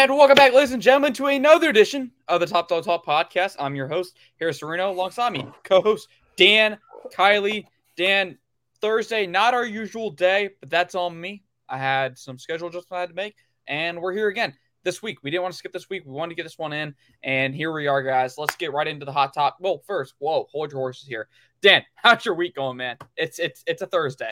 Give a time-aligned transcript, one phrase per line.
[0.00, 3.56] And welcome back, ladies and gentlemen, to another edition of the Top Dog Talk podcast.
[3.58, 6.78] I'm your host, Harrison Reno, alongside me, co-host Dan
[7.14, 7.66] Kiley.
[7.98, 8.38] Dan,
[8.80, 11.42] Thursday, not our usual day, but that's on me.
[11.68, 13.36] I had some schedule adjustments I had to make,
[13.68, 14.54] and we're here again
[14.84, 15.22] this week.
[15.22, 16.06] We didn't want to skip this week.
[16.06, 18.38] We wanted to get this one in, and here we are, guys.
[18.38, 19.58] Let's get right into the hot top.
[19.60, 21.28] Well, first, whoa, hold your horses here.
[21.60, 22.96] Dan, how's your week going, man?
[23.18, 24.30] It's it's it's a Thursday.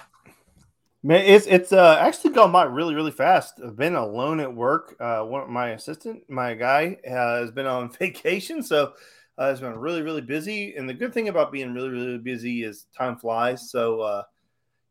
[1.05, 3.61] Man, it's it's uh, actually gone by really really fast.
[3.65, 4.97] I've been alone at work.
[4.99, 8.95] Uh, one my assistant, my guy, has been on vacation, so
[9.39, 10.75] uh, it's been really really busy.
[10.75, 13.71] And the good thing about being really really busy is time flies.
[13.71, 14.23] So uh,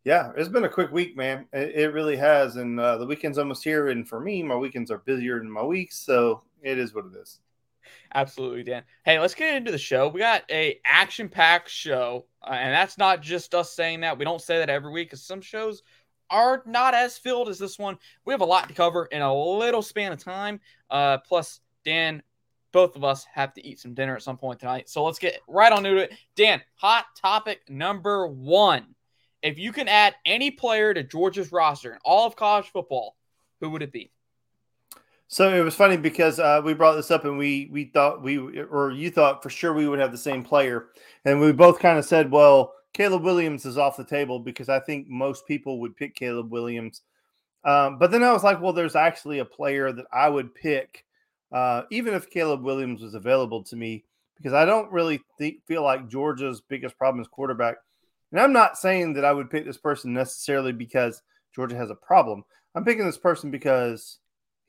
[0.05, 1.45] yeah, it's been a quick week, man.
[1.51, 2.55] It, it really has.
[2.55, 5.63] And uh, the weekend's almost here, and for me, my weekends are busier than my
[5.63, 7.41] weeks, so it is what it is.
[8.13, 8.83] Absolutely, Dan.
[9.03, 10.07] Hey, let's get into the show.
[10.07, 14.17] We got a action-packed show, uh, and that's not just us saying that.
[14.17, 15.83] We don't say that every week because some shows
[16.29, 17.97] are not as filled as this one.
[18.25, 20.59] We have a lot to cover in a little span of time.
[20.89, 22.21] Uh, plus, Dan,
[22.71, 24.89] both of us have to eat some dinner at some point tonight.
[24.89, 26.13] So let's get right on to it.
[26.35, 28.95] Dan, hot topic number one.
[29.41, 33.15] If you can add any player to Georgia's roster in all of college football,
[33.61, 34.11] who would it be?
[35.29, 38.37] So it was funny because uh, we brought this up and we we thought we
[38.37, 40.87] or you thought for sure we would have the same player,
[41.25, 44.79] and we both kind of said, well, Caleb Williams is off the table because I
[44.79, 47.03] think most people would pick Caleb Williams.
[47.63, 51.05] Um, but then I was like, well, there's actually a player that I would pick,
[51.51, 54.03] uh, even if Caleb Williams was available to me,
[54.35, 57.75] because I don't really think, feel like Georgia's biggest problem is quarterback.
[58.31, 61.21] And I'm not saying that I would pick this person necessarily because
[61.53, 62.45] Georgia has a problem.
[62.73, 64.17] I'm picking this person because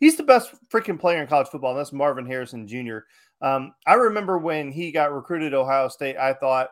[0.00, 1.70] he's the best freaking player in college football.
[1.70, 2.98] And that's Marvin Harrison Jr.
[3.40, 6.68] Um, I remember when he got recruited Ohio State, I thought,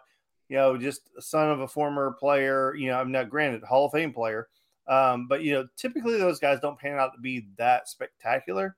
[0.48, 3.92] you know, just son of a former player, you know, I'm not granted Hall of
[3.92, 4.48] Fame player.
[4.88, 8.76] Um, but you know, typically those guys don't pan out to be that spectacular.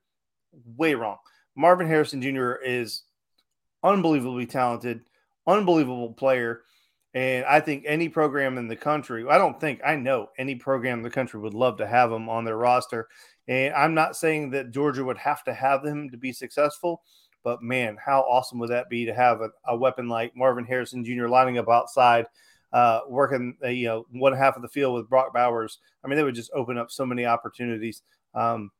[0.77, 1.19] Way wrong.
[1.55, 2.53] Marvin Harrison Jr.
[2.53, 3.03] is
[3.83, 5.03] unbelievably talented,
[5.47, 6.63] unbelievable player.
[7.15, 10.99] And I think any program in the country, I don't think, I know any program
[10.99, 13.09] in the country would love to have him on their roster.
[13.49, 17.03] And I'm not saying that Georgia would have to have him to be successful,
[17.49, 21.03] but man, how awesome would that be to have a, a weapon like Marvin Harrison
[21.03, 21.29] Jr.
[21.29, 22.27] lining up outside,
[22.75, 25.79] uh, working, uh, you know, one half of the field with Brock Bowers?
[26.05, 28.03] I mean, they would just open up so many opportunities.
[28.35, 28.71] Um,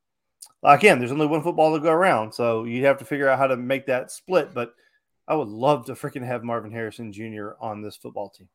[0.61, 3.47] again, there's only one football to go around, so you have to figure out how
[3.47, 4.53] to make that split.
[4.53, 4.75] But
[5.27, 7.53] I would love to freaking have Marvin Harrison Jr.
[7.59, 8.49] on this football team.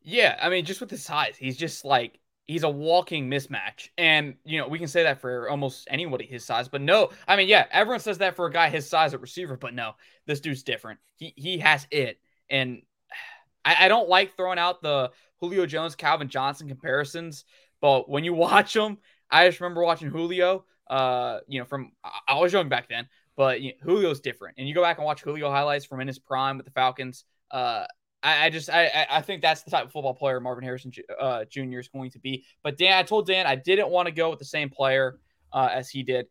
[0.00, 3.88] Yeah, I mean, just with his size, he's just like he's a walking mismatch.
[3.96, 7.36] And you know, we can say that for almost anybody his size, but no, I
[7.36, 9.92] mean, yeah, everyone says that for a guy his size at receiver, but no,
[10.26, 11.00] this dude's different.
[11.16, 12.18] He he has it.
[12.48, 12.82] And
[13.64, 17.44] I, I don't like throwing out the Julio Jones, Calvin Johnson comparisons,
[17.80, 18.98] but when you watch them,
[19.30, 20.64] I just remember watching Julio.
[20.88, 21.92] Uh, you know, from
[22.26, 23.06] I was young back then,
[23.36, 24.56] but you know, Julio's different.
[24.58, 27.24] And you go back and watch Julio highlights from in his prime with the Falcons.
[27.50, 27.84] Uh,
[28.22, 31.44] I, I, just I, I think that's the type of football player Marvin Harrison uh,
[31.46, 31.78] Jr.
[31.78, 32.44] is going to be.
[32.62, 35.18] But Dan, I told Dan I didn't want to go with the same player
[35.52, 36.26] uh, as he did,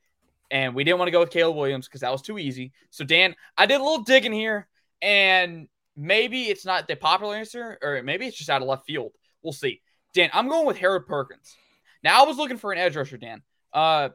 [0.52, 2.74] and we didn't want to go with Caleb Williams because that was too easy.
[2.92, 4.68] So Dan, I did a little digging here,
[5.02, 9.12] and maybe it's not the popular answer, or maybe it's just out of left field.
[9.42, 9.82] We'll see.
[10.14, 11.56] Dan, I'm going with Harold Perkins.
[12.04, 13.42] Now I was looking for an edge rusher, Dan.
[13.74, 14.10] Uh,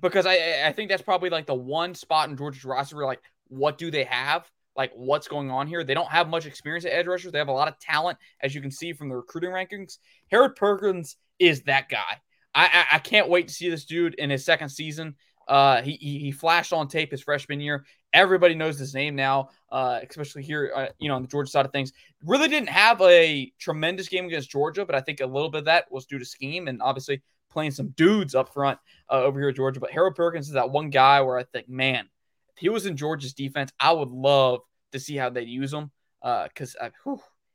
[0.00, 3.22] because I I think that's probably like the one spot in Georgia's roster where like
[3.48, 4.48] what do they have?
[4.78, 5.82] Like what's going on here?
[5.82, 7.32] They don't have much experience at edge rushers.
[7.32, 9.98] They have a lot of talent, as you can see from the recruiting rankings.
[10.30, 12.20] Harold Perkins is that guy.
[12.54, 15.16] I, I, I can't wait to see this dude in his second season.
[15.48, 17.84] Uh, he, he, he flashed on tape his freshman year.
[18.12, 21.66] Everybody knows his name now, uh, especially here, uh, you know, on the Georgia side
[21.66, 21.92] of things.
[22.24, 25.64] Really didn't have a tremendous game against Georgia, but I think a little bit of
[25.64, 27.20] that was due to scheme and obviously
[27.50, 28.78] playing some dudes up front
[29.10, 29.80] uh, over here at Georgia.
[29.80, 32.08] But Harold Perkins is that one guy where I think, man,
[32.54, 34.60] if he was in Georgia's defense, I would love
[34.92, 35.90] to see how they use him
[36.22, 36.90] because uh,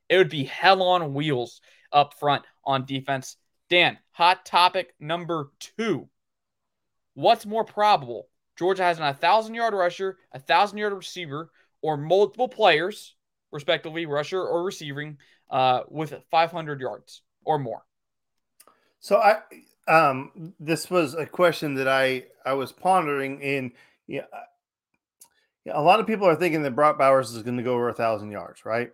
[0.09, 3.37] it would be hell on wheels up front on defense.
[3.69, 6.07] Dan, hot topic number two.
[7.13, 8.27] What's more probable?
[8.57, 11.49] Georgia has an 1,000 yard rusher, a 1,000 yard receiver,
[11.81, 13.15] or multiple players,
[13.51, 15.17] respectively, rusher or receiving,
[15.49, 17.83] uh, with 500 yards or more.
[18.99, 19.39] So I
[19.87, 23.71] um, this was a question that I I was pondering, and
[24.07, 24.21] yeah,
[25.71, 27.93] a lot of people are thinking that Brock Bowers is going to go over a
[27.93, 28.91] thousand yards, right?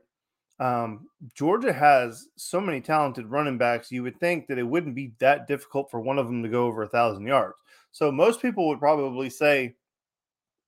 [0.59, 3.91] Um, Georgia has so many talented running backs.
[3.91, 6.65] You would think that it wouldn't be that difficult for one of them to go
[6.65, 7.55] over a thousand yards.
[7.91, 9.75] So most people would probably say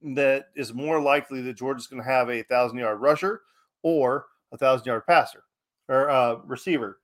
[0.02, 3.42] that it's more likely that Georgia's going to have a thousand yard rusher
[3.84, 5.44] or a thousand yard passer
[5.90, 7.00] or uh, receiver.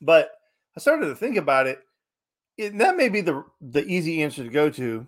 [0.00, 0.30] But
[0.76, 1.80] I started to think about it
[2.58, 5.06] and that may be the the easy answer to go to,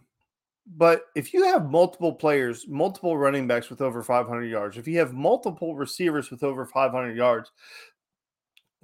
[0.74, 4.98] But if you have multiple players, multiple running backs with over 500 yards, if you
[4.98, 7.52] have multiple receivers with over 500 yards,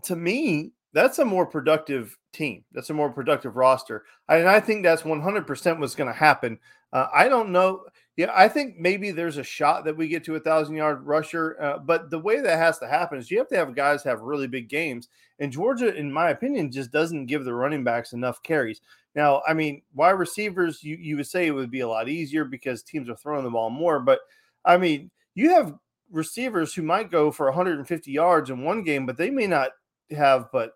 [0.04, 2.64] to me, that's a more productive team.
[2.72, 4.04] That's a more productive roster.
[4.28, 6.58] And I think that's 100% what's going to happen.
[6.92, 7.84] Uh, I don't know.
[8.16, 11.56] Yeah, I think maybe there's a shot that we get to a thousand yard rusher,
[11.58, 14.20] uh, but the way that has to happen is you have to have guys have
[14.20, 15.08] really big games.
[15.38, 18.82] And Georgia, in my opinion, just doesn't give the running backs enough carries.
[19.14, 22.44] Now, I mean, wide receivers, you, you would say it would be a lot easier
[22.44, 24.00] because teams are throwing the ball more.
[24.00, 24.20] But
[24.64, 25.74] I mean, you have
[26.10, 29.70] receivers who might go for 150 yards in one game, but they may not
[30.14, 30.72] have but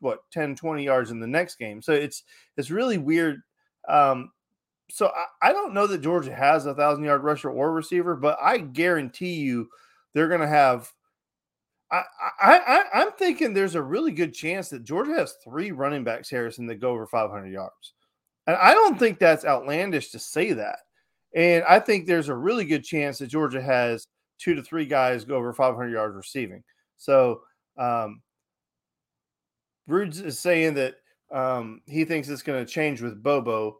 [0.00, 2.22] what 10 20 yards in the next game so it's
[2.56, 3.42] it's really weird
[3.88, 4.30] um
[4.90, 5.08] so
[5.42, 8.58] I, I don't know that georgia has a thousand yard rusher or receiver but i
[8.58, 9.68] guarantee you
[10.12, 10.92] they're going to have
[11.90, 12.02] I,
[12.40, 16.28] I, I, am thinking there's a really good chance that Georgia has three running backs,
[16.28, 17.94] Harrison, that go over 500 yards.
[18.46, 20.80] And I don't think that's outlandish to say that.
[21.34, 24.06] And I think there's a really good chance that Georgia has
[24.38, 26.62] two to three guys go over 500 yards receiving.
[26.96, 27.42] So
[27.76, 28.22] um,
[29.86, 30.96] Rudes is saying that
[31.30, 33.78] um, he thinks it's going to change with Bobo.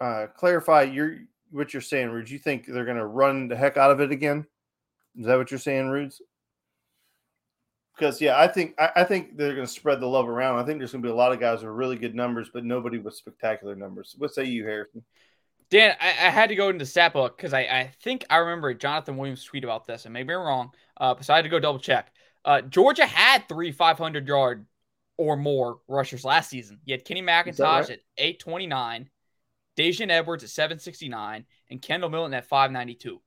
[0.00, 1.18] Uh, clarify your
[1.50, 2.30] what you're saying, Rudes.
[2.30, 4.46] You think they're going to run the heck out of it again?
[5.16, 6.22] Is that what you're saying, Rudes?
[8.00, 10.58] Because yeah, I think I, I think they're going to spread the love around.
[10.58, 12.64] I think there's going to be a lot of guys with really good numbers, but
[12.64, 14.14] nobody with spectacular numbers.
[14.16, 15.04] What say you, Harrison?
[15.70, 18.72] Dan, I, I had to go into stat book because I, I think I remember
[18.72, 20.70] Jonathan Williams tweet about this, and maybe I'm wrong.
[20.96, 22.10] Uh, so I had to go double check.
[22.44, 24.64] Uh, Georgia had three 500 yard
[25.18, 26.80] or more rushers last season.
[26.86, 27.90] You had Kenny McIntosh right?
[27.90, 29.10] at 829,
[29.76, 33.20] Daijun Edwards at 769, and Kendall Milton at 592.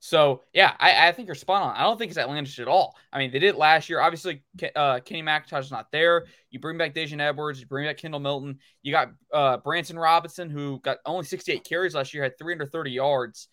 [0.00, 1.74] So yeah, I, I, think you're spot on.
[1.74, 2.96] I don't think it's outlandish at all.
[3.12, 4.00] I mean, they did it last year.
[4.00, 4.42] Obviously,
[4.74, 6.26] uh, Kenny McIntosh is not there.
[6.50, 8.58] You bring back Daijun Edwards, you bring back Kendall Milton.
[8.82, 13.48] You got uh, Branson Robinson, who got only 68 carries last year, had 330 yards.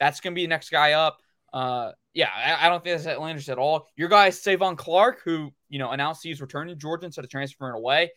[0.00, 1.18] That's gonna be the next guy up.
[1.52, 3.88] Uh, yeah, I, I, don't think that's outlandish at all.
[3.96, 7.74] Your guy Savon Clark, who you know announced he's returning to Georgia instead of transferring
[7.74, 8.10] away,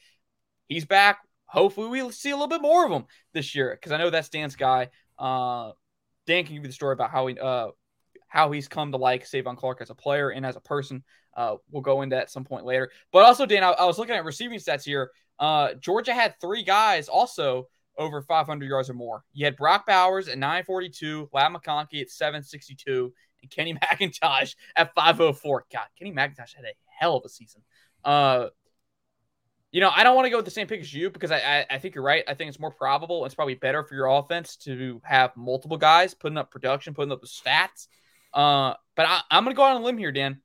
[0.68, 1.20] he's back.
[1.46, 4.30] Hopefully, we'll see a little bit more of him this year because I know that's
[4.30, 4.90] Dan's guy.
[5.18, 5.72] Uh,
[6.30, 7.70] Dan can give you the story about how he uh,
[8.28, 11.04] how he's come to like Savon Clark as a player and as a person.
[11.36, 12.92] Uh, we'll go into that at some point later.
[13.12, 15.10] But also, Dan, I, I was looking at receiving stats here.
[15.40, 17.68] Uh, Georgia had three guys also
[17.98, 19.24] over 500 yards or more.
[19.34, 23.12] You had Brock Bowers at 942, Ladd McConkey at 762,
[23.42, 25.66] and Kenny McIntosh at 504.
[25.74, 27.64] God, Kenny McIntosh had a hell of a season.
[28.06, 28.48] Uh,
[29.72, 31.38] you know, I don't want to go with the same pick as you because I,
[31.38, 32.24] I, I think you're right.
[32.28, 33.26] I think it's more probable.
[33.26, 37.22] It's probably better for your offense to have multiple guys putting up production, putting up
[37.22, 37.88] the stats.
[38.34, 40.42] Uh, but I, I'm going to go on a limb here, Dan.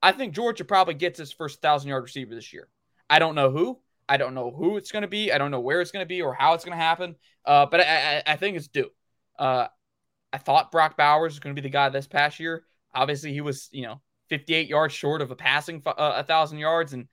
[0.00, 2.68] I think Georgia probably gets his first thousand yard receiver this year.
[3.10, 3.78] I don't know who.
[4.08, 5.32] I don't know who it's going to be.
[5.32, 7.16] I don't know where it's going to be or how it's going to happen.
[7.44, 8.90] Uh, but I, I, I think it's due.
[9.38, 9.66] Uh,
[10.32, 12.64] I thought Brock Bowers was going to be the guy this past year.
[12.94, 16.92] Obviously, he was, you know, 58 yards short of a passing uh, a thousand yards,
[16.92, 17.08] and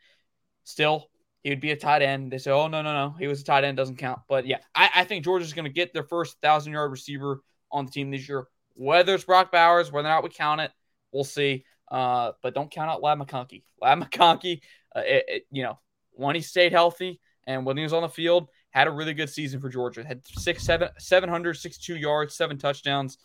[0.64, 1.10] still
[1.46, 2.32] he would be a tight end.
[2.32, 4.20] They say, oh no, no, no, he was a tight end, doesn't count.
[4.28, 7.86] But yeah, I, I think Georgia's going to get their first thousand yard receiver on
[7.86, 8.48] the team this year.
[8.74, 10.72] Whether it's Brock Bowers, whether or not we count it,
[11.12, 11.64] we'll see.
[11.92, 13.62] Uh, but don't count out Ladd McConkey.
[13.80, 14.62] Ladd McConkey,
[14.96, 15.78] uh, it, it, you know,
[16.14, 19.30] when he stayed healthy and when he was on the field, had a really good
[19.30, 20.04] season for Georgia.
[20.04, 23.20] Had six, seven, 762 yards, seven touchdowns.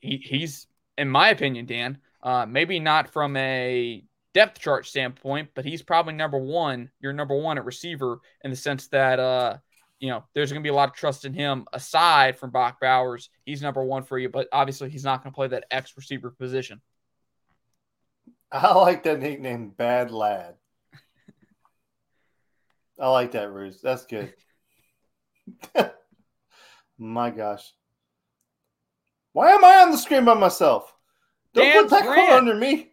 [0.00, 0.66] He, he's,
[0.98, 6.14] in my opinion, Dan, uh, maybe not from a depth chart standpoint, but he's probably
[6.14, 6.90] number one.
[7.00, 9.58] You're number one at receiver in the sense that, uh,
[10.00, 12.78] you know, there's going to be a lot of trust in him aside from Brock
[12.80, 13.30] Bowers.
[13.44, 16.30] He's number one for you, but obviously he's not going to play that X receiver
[16.30, 16.80] position.
[18.50, 20.54] I like that nickname, Bad Lad.
[22.98, 23.80] I like that, Ruse.
[23.80, 24.34] That's good.
[26.98, 27.72] My gosh.
[29.32, 30.94] Why am I on the screen by myself?
[31.54, 32.32] Don't Dan's put that ran.
[32.34, 32.91] under me.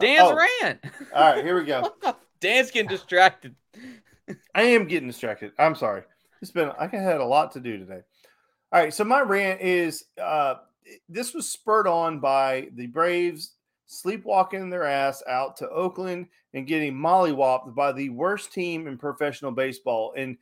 [0.00, 0.36] Dan's oh.
[0.36, 0.78] ran.
[1.14, 1.94] All right, here we go.
[2.40, 3.54] Dan's getting distracted.
[4.54, 5.52] I am getting distracted.
[5.58, 6.02] I'm sorry.
[6.40, 8.00] It's been I had a lot to do today.
[8.72, 10.56] All right, so my rant is uh
[11.08, 13.54] this was spurred on by the Braves
[13.86, 19.50] sleepwalking their ass out to Oakland and getting mollywopped by the worst team in professional
[19.50, 20.12] baseball.
[20.16, 20.36] And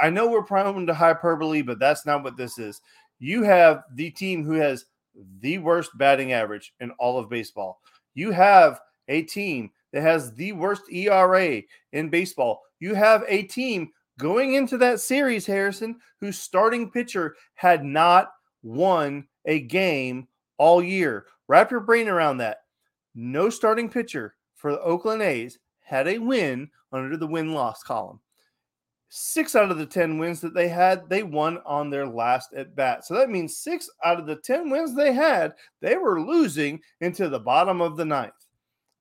[0.00, 2.80] I know we're prone to hyperbole, but that's not what this is.
[3.18, 4.86] You have the team who has
[5.40, 7.80] the worst batting average in all of baseball.
[8.14, 12.62] You have a team that has the worst ERA in baseball.
[12.80, 19.26] You have a team going into that series, Harrison, whose starting pitcher had not won
[19.44, 20.28] a game
[20.58, 21.26] all year.
[21.48, 22.58] Wrap your brain around that
[23.14, 28.20] no starting pitcher for the Oakland A's had a win under the win loss column.
[29.14, 32.74] Six out of the 10 wins that they had, they won on their last at
[32.74, 33.04] bat.
[33.04, 35.52] So that means six out of the 10 wins they had,
[35.82, 38.32] they were losing into the bottom of the ninth.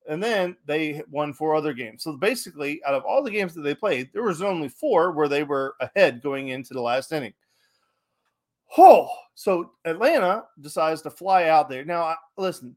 [0.10, 2.03] And then they won four other games.
[2.03, 5.30] So basically, out of all the games that they played, there was only four where
[5.30, 7.34] they were ahead going into the last inning.
[8.77, 11.86] Oh, so Atlanta decides to fly out there.
[11.86, 12.75] Now, listen,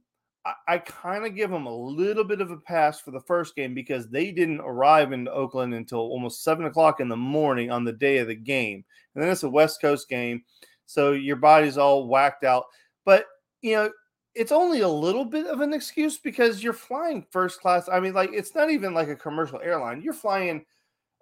[0.67, 3.73] I, kind of give them a little bit of a pass for the first game
[3.75, 7.93] because they didn't arrive in Oakland until almost seven o'clock in the morning on the
[7.93, 8.85] day of the game.
[9.15, 10.45] And then it's a West Coast game.
[10.87, 12.65] So your body's all whacked out.
[13.07, 13.25] But,
[13.63, 13.91] you know,
[14.35, 17.89] it's only a little bit of an excuse because you're flying first class.
[17.91, 20.03] I mean, like, it's not even like a commercial airline.
[20.03, 20.67] You're flying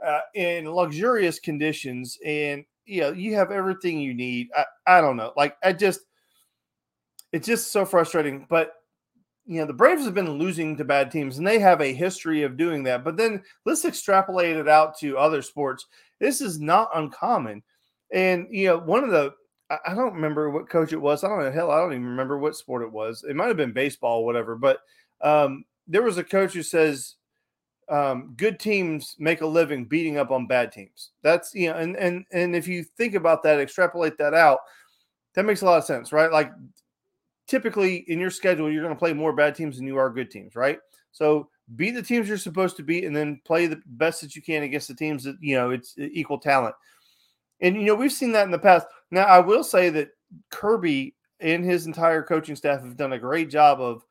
[0.05, 4.49] uh, in luxurious conditions and, you know, you have everything you need.
[4.57, 5.33] I, I don't know.
[5.37, 6.01] Like, I just,
[7.33, 8.47] it's just so frustrating.
[8.49, 8.73] But
[9.47, 12.43] you know the Braves have been losing to bad teams, and they have a history
[12.43, 13.05] of doing that.
[13.05, 15.87] But then let's extrapolate it out to other sports.
[16.21, 17.63] This is not uncommon,
[18.13, 19.35] and you know one of the
[19.87, 21.25] I don't remember what coach it was.
[21.25, 21.51] I don't know.
[21.51, 23.25] Hell, I don't even remember what sport it was.
[23.29, 24.55] It might have been baseball, whatever.
[24.55, 24.81] But
[25.23, 27.15] um, there was a coach who says
[27.89, 31.11] um, good teams make a living beating up on bad teams.
[31.23, 34.61] That's you know, and and and if you think about that, extrapolate that out,
[35.35, 36.31] that makes a lot of sense, right?
[36.31, 36.53] Like
[37.53, 40.31] typically in your schedule, you're going to play more bad teams than you are good
[40.31, 40.79] teams, right?
[41.11, 44.41] So beat the teams you're supposed to beat and then play the best that you
[44.41, 46.75] can against the teams that, you know, it's equal talent.
[47.61, 48.87] And, you know, we've seen that in the past.
[49.11, 50.13] Now, I will say that
[50.51, 54.03] Kirby and his entire coaching staff have done a great job of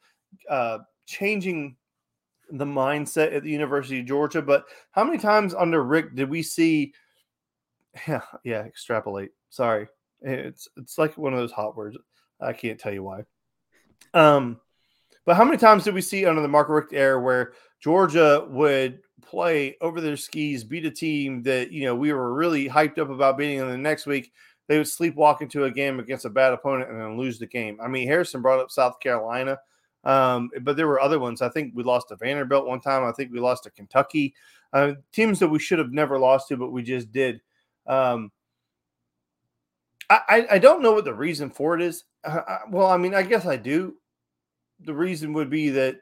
[0.47, 1.75] uh, changing
[2.51, 4.43] the mindset at the University of Georgia.
[4.43, 6.93] But how many times under Richt did we see?
[8.07, 9.31] Yeah, yeah, extrapolate.
[9.49, 9.87] Sorry,
[10.21, 11.97] it's it's like one of those hot words.
[12.39, 13.23] I can't tell you why.
[14.13, 14.59] Um,
[15.25, 18.99] but how many times did we see under the Mark Richt era where Georgia would
[19.21, 23.09] play over their skis, beat a team that you know we were really hyped up
[23.09, 24.31] about beating, and the next week
[24.67, 27.79] they would sleepwalk into a game against a bad opponent and then lose the game.
[27.81, 29.59] I mean, Harrison brought up South Carolina,
[30.03, 31.41] um, but there were other ones.
[31.41, 33.03] I think we lost to Vanderbilt one time.
[33.03, 34.33] I think we lost to Kentucky.
[34.73, 37.41] Uh, teams that we should have never lost to, but we just did.
[37.87, 38.31] Um,
[40.27, 42.03] I, I don't know what the reason for it is.
[42.23, 43.95] Uh, well, I mean, I guess I do.
[44.81, 45.97] The reason would be that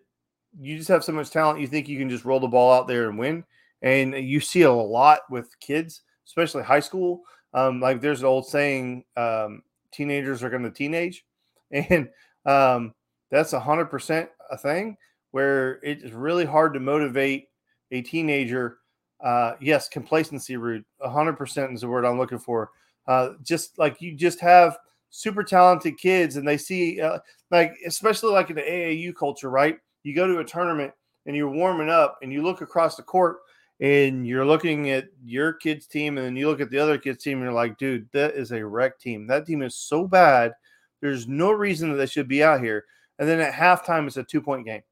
[0.57, 2.87] you just have so much talent, you think you can just roll the ball out
[2.87, 3.43] there and win.
[3.81, 7.21] And you see a lot with kids, especially high school.
[7.53, 11.25] Um, like there's an old saying, um, teenagers are going to teenage.
[11.71, 12.09] And
[12.47, 12.95] um,
[13.29, 14.97] that's a hundred percent a thing
[15.29, 17.47] where it's really hard to motivate
[17.91, 18.79] a teenager.
[19.23, 22.71] Uh, yes, complacency route, a hundred percent is the word I'm looking for.
[23.09, 24.77] Uh, just like you just have
[25.09, 27.17] super talented kids and they see uh,
[27.49, 29.79] like especially like in the AAU culture, right?
[30.03, 30.93] You go to a tournament
[31.25, 33.37] and you're warming up and you look across the court
[33.79, 37.23] and you're looking at your kid's team and then you look at the other kid's
[37.23, 39.25] team and you're like, dude, that is a wreck team.
[39.25, 40.53] That team is so bad.
[41.01, 42.85] There's no reason that they should be out here.
[43.17, 44.83] And then at halftime, it's a two point game.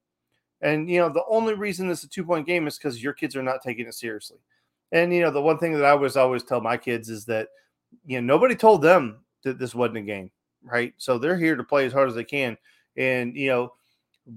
[0.62, 3.36] And, you know, the only reason it's a two point game is because your kids
[3.36, 4.40] are not taking it seriously.
[4.92, 7.50] And, you know, the one thing that I was always tell my kids is that,
[8.06, 10.32] you know, nobody told them that this wasn't a game,
[10.64, 10.94] right?
[10.98, 12.58] So they're here to play as hard as they can.
[12.96, 13.74] And, you know,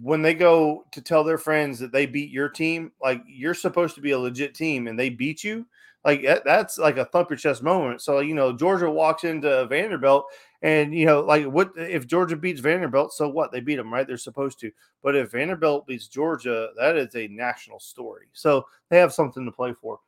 [0.03, 3.95] when they go to tell their friends that they beat your team, like you're supposed
[3.97, 5.67] to be a legit team and they beat you,
[6.05, 8.01] like that's like a thump your chest moment.
[8.01, 10.27] So, you know, Georgia walks into Vanderbilt
[10.63, 13.13] and, you know, like what if Georgia beats Vanderbilt?
[13.13, 13.53] So what?
[13.53, 14.07] They beat them, right?
[14.07, 14.71] They're supposed to.
[15.03, 18.27] But if Vanderbilt beats Georgia, that is a national story.
[18.33, 20.01] So they have something to play for.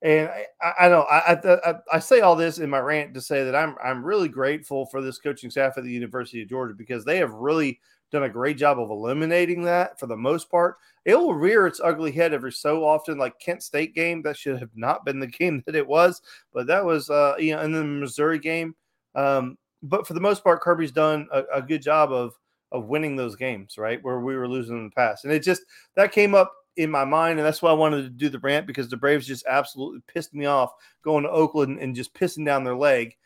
[0.00, 0.30] And
[0.62, 3.56] I, I know I, I, I say all this in my rant to say that
[3.56, 7.18] I'm I'm really grateful for this coaching staff at the University of Georgia because they
[7.18, 7.80] have really
[8.12, 10.76] done a great job of eliminating that for the most part.
[11.04, 14.22] It will rear its ugly head every so often, like Kent State game.
[14.22, 17.56] That should have not been the game that it was, but that was uh you
[17.56, 18.76] know in the Missouri game.
[19.16, 22.34] Um, but for the most part, Kirby's done a, a good job of
[22.70, 24.02] of winning those games, right?
[24.02, 25.24] Where we were losing in the past.
[25.24, 25.62] And it just
[25.96, 28.66] that came up in my mind, and that's why I wanted to do the rant
[28.66, 32.62] because the Braves just absolutely pissed me off going to Oakland and just pissing down
[32.62, 33.16] their leg.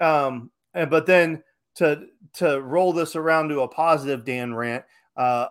[0.00, 1.42] Um, and but then
[1.74, 4.84] to to roll this around to a positive Dan rant,
[5.16, 5.48] uh,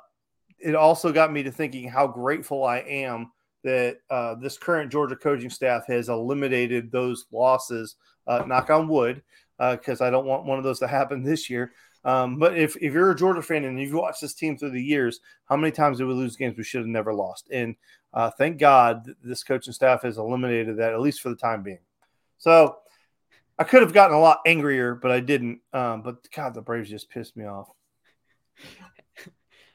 [0.60, 3.31] it also got me to thinking how grateful I am
[3.65, 7.98] that uh, this current Georgia coaching staff has eliminated those losses.
[8.27, 9.22] Uh, knock on wood,
[9.58, 11.74] because uh, I don't want one of those to happen this year.
[12.03, 14.81] Um, but if, if you're a Georgia fan and you've watched this team through the
[14.81, 17.48] years, how many times did we lose games we should have never lost?
[17.51, 17.75] And
[18.13, 21.79] uh, thank God this coaching staff has eliminated that, at least for the time being.
[22.38, 22.77] So
[23.60, 25.62] I could have gotten a lot angrier, but I didn't.
[25.74, 27.70] Um, but God, the Braves just pissed me off.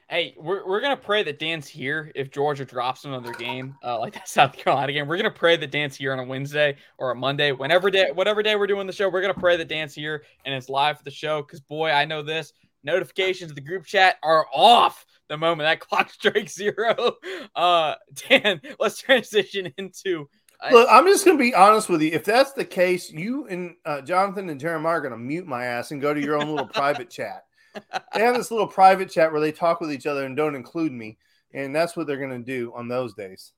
[0.09, 4.13] Hey, we're, we're gonna pray that Dan's here if Georgia drops another game, uh, like
[4.13, 5.05] that South Carolina game.
[5.05, 8.41] We're gonna pray that Dan's here on a Wednesday or a Monday, whenever day, whatever
[8.41, 9.09] day we're doing the show.
[9.09, 11.41] We're gonna pray that Dan's here and it's live for the show.
[11.41, 12.53] Because boy, I know this
[12.85, 17.17] notifications of the group chat are off the moment that clock strikes zero.
[17.53, 17.95] Uh,
[18.29, 20.29] Dan, let's transition into.
[20.63, 22.11] Uh, Look, I'm just gonna be honest with you.
[22.13, 25.91] If that's the case, you and uh, Jonathan and Jeremiah are gonna mute my ass
[25.91, 27.43] and go to your own little private chat
[28.13, 30.91] they have this little private chat where they talk with each other and don't include
[30.91, 31.17] me,
[31.53, 33.53] and that's what they're going to do on those days.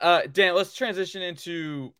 [0.00, 1.92] Uh, Dan, let's transition into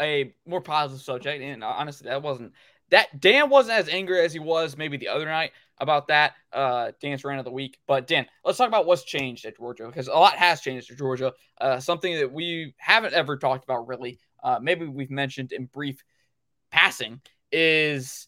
[0.00, 1.42] a more positive subject.
[1.42, 2.52] And honestly, that wasn't
[2.90, 6.90] that Dan wasn't as angry as he was maybe the other night about that uh
[7.02, 7.78] rant of the week.
[7.86, 10.98] But Dan, let's talk about what's changed at Georgia because a lot has changed at
[10.98, 11.32] Georgia.
[11.60, 14.18] Uh, something that we haven't ever talked about really.
[14.42, 16.02] Uh, maybe we've mentioned in brief
[16.70, 18.27] passing is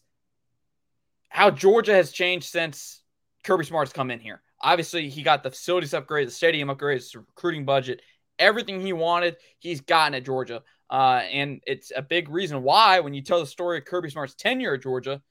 [1.31, 3.01] how Georgia has changed since
[3.45, 4.41] Kirby Smart's come in here.
[4.59, 8.01] Obviously, he got the facilities upgrade, the stadium upgrade, the recruiting budget,
[8.37, 10.61] everything he wanted, he's gotten at Georgia.
[10.89, 14.35] Uh, and it's a big reason why, when you tell the story of Kirby Smart's
[14.35, 15.21] tenure at Georgia,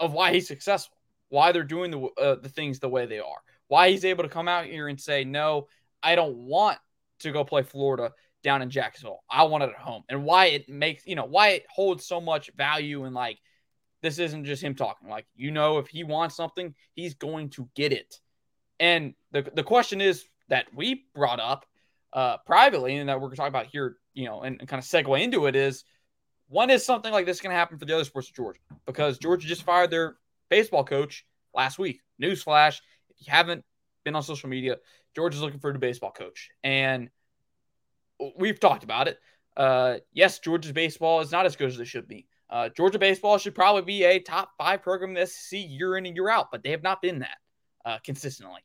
[0.00, 0.96] of why he's successful,
[1.28, 4.28] why they're doing the uh, the things the way they are, why he's able to
[4.28, 5.68] come out here and say, "No,
[6.02, 6.78] I don't want
[7.20, 9.22] to go play Florida down in Jacksonville.
[9.30, 12.20] I want it at home," and why it makes you know why it holds so
[12.20, 13.38] much value and like
[14.04, 15.08] this isn't just him talking.
[15.08, 18.20] Like, you know, if he wants something, he's going to get it.
[18.78, 21.64] And the, the question is that we brought up
[22.12, 24.78] uh, privately and that we're going to talk about here, you know, and, and kind
[24.78, 25.84] of segue into it is
[26.48, 28.60] when is something like this going to happen for the other sports of Georgia?
[28.84, 30.16] Because Georgia just fired their
[30.50, 32.00] baseball coach last week.
[32.22, 33.64] Newsflash: If you haven't
[34.04, 34.76] been on social media,
[35.16, 37.08] Georgia's looking for a baseball coach, and
[38.36, 39.18] we've talked about it.
[39.56, 42.26] Uh, yes, Georgia's baseball is not as good as it should be.
[42.50, 46.14] Uh, Georgia baseball should probably be a top five program the SEC year in and
[46.14, 47.38] year out, but they have not been that
[47.84, 48.60] uh, consistently.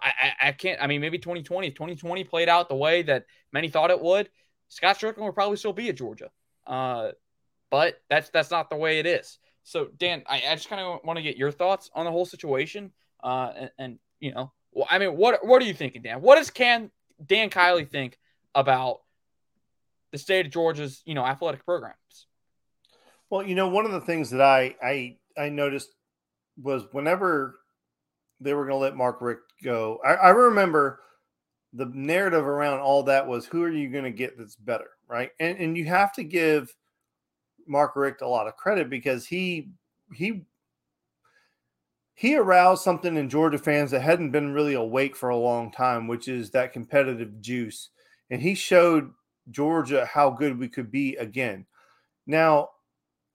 [0.00, 0.82] I, I, I, can't.
[0.82, 4.28] I mean, maybe 2020, if 2020 played out the way that many thought it would,
[4.68, 6.30] Scott Stricklin would probably still be at Georgia.
[6.66, 7.12] Uh,
[7.70, 9.38] but that's that's not the way it is.
[9.64, 12.26] So, Dan, I, I just kind of want to get your thoughts on the whole
[12.26, 12.92] situation.
[13.22, 16.20] Uh, and, and, you know, well, I mean, what what are you thinking, Dan?
[16.20, 16.90] What does can
[17.24, 18.18] Dan Kiley think
[18.54, 19.00] about
[20.10, 22.26] the state of Georgia's you know athletic programs?
[23.32, 25.88] Well, you know, one of the things that I I I noticed
[26.62, 27.60] was whenever
[28.40, 31.00] they were going to let Mark Richt go, I, I remember
[31.72, 35.30] the narrative around all that was who are you going to get that's better, right?
[35.40, 36.76] And and you have to give
[37.66, 39.70] Mark Richt a lot of credit because he
[40.12, 40.42] he
[42.12, 46.06] he aroused something in Georgia fans that hadn't been really awake for a long time,
[46.06, 47.88] which is that competitive juice.
[48.28, 49.10] And he showed
[49.50, 51.64] Georgia how good we could be again.
[52.26, 52.68] Now,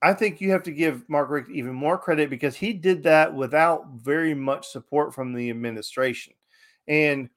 [0.00, 3.34] I think you have to give Mark Richt even more credit because he did that
[3.34, 6.34] without very much support from the administration.
[6.86, 7.28] And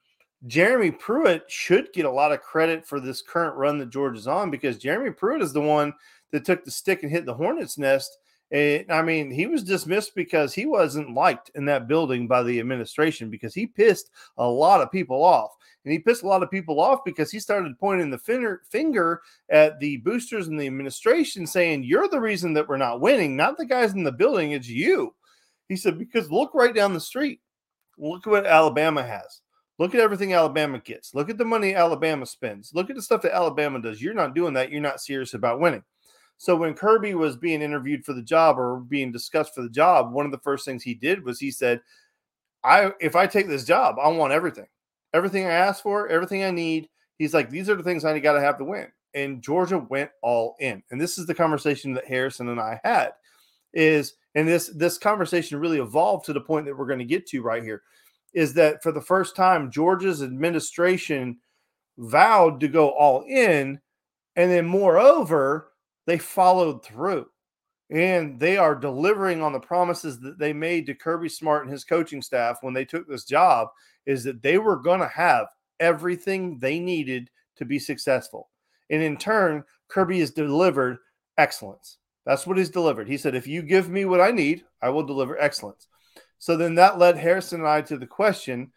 [0.48, 4.28] Jeremy Pruitt should get a lot of credit for this current run that George is
[4.28, 5.94] on because Jeremy Pruitt is the one
[6.32, 8.18] that took the stick and hit the hornet's nest.
[8.52, 12.60] And I mean, he was dismissed because he wasn't liked in that building by the
[12.60, 15.52] administration because he pissed a lot of people off.
[15.84, 19.80] And he pissed a lot of people off because he started pointing the finger, at
[19.80, 23.66] the boosters and the administration, saying, You're the reason that we're not winning, not the
[23.66, 25.16] guys in the building, it's you.
[25.70, 27.40] He said, Because look right down the street.
[27.98, 29.42] Look at what Alabama has.
[29.80, 31.16] Look at everything Alabama gets.
[31.16, 32.72] Look at the money Alabama spends.
[32.74, 34.02] Look at the stuff that Alabama does.
[34.02, 34.72] You're not doing that.
[34.72, 35.84] You're not serious about winning.
[36.42, 40.12] So when Kirby was being interviewed for the job or being discussed for the job,
[40.12, 41.82] one of the first things he did was he said,
[42.64, 44.66] I if I take this job, I want everything
[45.14, 46.90] everything I ask for, everything I need.
[47.20, 48.88] He's like, these are the things I got to have to win.
[49.14, 50.82] And Georgia went all in.
[50.90, 53.12] And this is the conversation that Harrison and I had.
[53.76, 57.28] Is and this this conversation really evolved to the point that we're going to get
[57.28, 57.84] to right here.
[58.34, 61.38] Is that for the first time, Georgia's administration
[62.00, 63.80] vowed to go all in,
[64.36, 65.71] and then moreover,
[66.06, 67.28] they followed through
[67.92, 71.84] and they are delivering on the promises that they made to Kirby Smart and his
[71.84, 73.68] coaching staff when they took this job
[74.06, 75.48] is that they were going to have
[75.80, 78.50] everything they needed to be successful.
[78.90, 81.00] And in turn, Kirby has delivered
[81.38, 81.98] excellence.
[82.26, 83.08] That's what he's delivered.
[83.08, 85.88] He said, if you give me what I need, I will deliver excellence.
[86.40, 88.72] So then that led Harrison and I to the question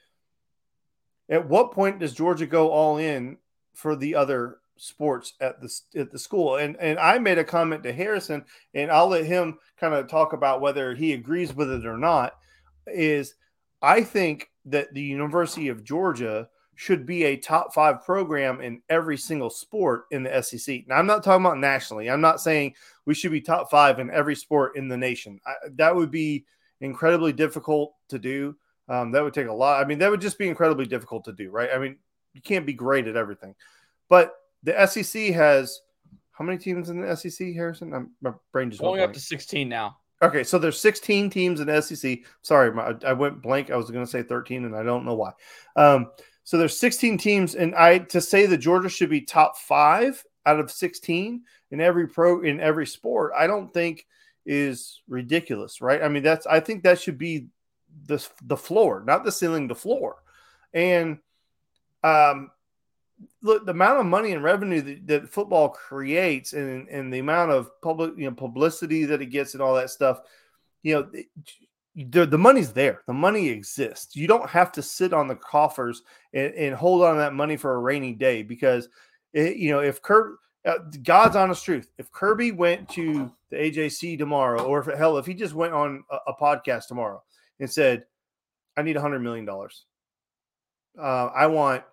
[1.28, 3.38] at what point does Georgia go all in
[3.74, 6.56] for the other sports at the at the school.
[6.56, 10.32] And and I made a comment to Harrison, and I'll let him kind of talk
[10.32, 12.34] about whether he agrees with it or not.
[12.86, 13.34] Is
[13.82, 19.16] I think that the University of Georgia should be a top five program in every
[19.16, 20.86] single sport in the SEC.
[20.88, 22.10] Now, I'm not talking about nationally.
[22.10, 25.40] I'm not saying we should be top five in every sport in the nation.
[25.46, 26.44] I, that would be
[26.80, 28.56] incredibly difficult to do.
[28.88, 29.82] Um, that would take a lot.
[29.82, 31.70] I mean, that would just be incredibly difficult to do, right?
[31.72, 31.96] I mean,
[32.32, 33.54] you can't be great at everything.
[34.08, 34.34] But
[34.64, 35.80] the SEC has
[36.32, 37.94] how many teams in the SEC, Harrison?
[37.94, 39.98] I'm, my brain just going up to 16 now.
[40.20, 42.20] Okay, so there's 16 teams in the SEC.
[42.42, 43.70] Sorry, my, I went blank.
[43.70, 45.32] I was going to say 13, and I don't know why.
[45.76, 46.10] Um,
[46.42, 50.60] so there's 16 teams, and I to say that Georgia should be top five out
[50.60, 53.32] of 16 in every pro in every sport.
[53.36, 54.06] I don't think
[54.46, 56.02] is ridiculous, right?
[56.02, 57.46] I mean, that's I think that should be
[58.06, 60.16] the the floor, not the ceiling, the floor.
[60.72, 61.18] And
[62.02, 62.50] um,
[63.42, 67.50] look, the amount of money and revenue that, that, football creates, and and the amount
[67.50, 70.20] of public, you know, publicity that it gets, and all that stuff,
[70.82, 71.10] you know.
[71.96, 73.02] The, the money's there.
[73.06, 74.16] The money exists.
[74.16, 77.72] You don't have to sit on the coffers and, and hold on that money for
[77.72, 78.88] a rainy day because,
[79.32, 84.18] it, you know, if kirby uh, God's honest truth, if Kirby went to the AJC
[84.18, 87.22] tomorrow, or if hell, if he just went on a, a podcast tomorrow
[87.60, 88.04] and said,
[88.76, 89.84] I need a hundred million dollars.
[90.98, 91.84] Uh, I want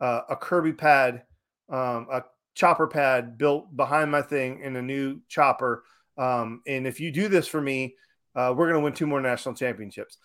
[0.00, 1.22] uh, a Kirby pad,
[1.68, 5.84] um, a chopper pad built behind my thing in a new chopper.
[6.18, 7.96] Um, and if you do this for me,
[8.34, 10.18] uh, we're going to win two more national championships.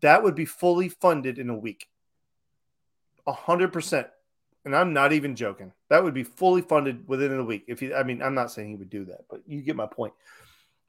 [0.00, 1.88] That would be fully funded in a week.
[3.26, 4.08] A hundred percent.
[4.64, 5.72] And I'm not even joking.
[5.90, 7.64] That would be fully funded within a week.
[7.68, 9.86] If he, I mean, I'm not saying he would do that, but you get my
[9.86, 10.14] point.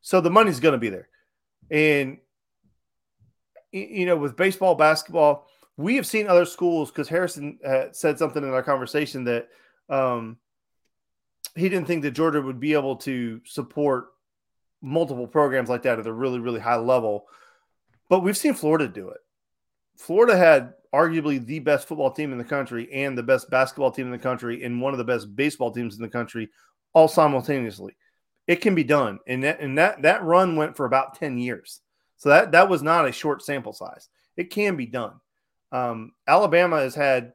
[0.01, 1.09] So the money's going to be there.
[1.69, 2.19] And
[3.71, 8.43] you know, with baseball, basketball, we have seen other schools because Harrison uh, said something
[8.43, 9.49] in our conversation that
[9.89, 10.37] um,
[11.55, 14.07] he didn't think that Georgia would be able to support
[14.81, 17.25] multiple programs like that at a really, really high level.
[18.09, 19.19] But we've seen Florida do it.
[19.97, 24.05] Florida had arguably the best football team in the country and the best basketball team
[24.05, 26.49] in the country and one of the best baseball teams in the country
[26.93, 27.95] all simultaneously.
[28.47, 29.19] It can be done.
[29.27, 31.81] And that and that that run went for about 10 years.
[32.17, 34.07] So that that was not a short sample size.
[34.37, 35.13] It can be done.
[35.71, 37.33] Um, Alabama has had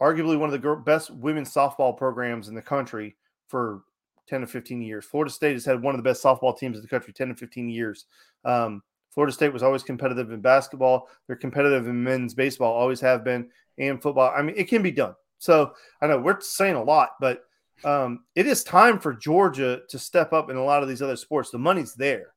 [0.00, 3.16] arguably one of the best women's softball programs in the country
[3.48, 3.82] for
[4.28, 5.04] 10 to 15 years.
[5.04, 7.34] Florida State has had one of the best softball teams in the country 10 to
[7.34, 8.06] 15 years.
[8.44, 11.08] Um, Florida State was always competitive in basketball.
[11.26, 14.32] They're competitive in men's baseball, always have been, and football.
[14.34, 15.14] I mean, it can be done.
[15.38, 17.44] So I know we're saying a lot, but
[17.84, 21.16] um, it is time for Georgia to step up in a lot of these other
[21.16, 21.50] sports.
[21.50, 22.32] The money's there,